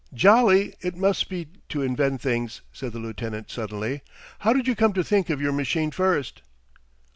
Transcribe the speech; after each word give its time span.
"Jolly 0.15 0.73
it 0.81 0.97
must 0.97 1.29
be 1.29 1.47
to 1.69 1.83
invent 1.83 2.21
things," 2.21 2.61
said 2.73 2.91
the 2.91 2.97
lieutenant 2.97 3.51
suddenly. 3.51 4.01
"How 4.39 4.51
did 4.51 4.67
you 4.67 4.75
come 4.75 4.93
to 4.93 5.03
think 5.03 5.29
of 5.29 5.39
your 5.39 5.53
machine 5.53 5.91
first?" 5.91 6.41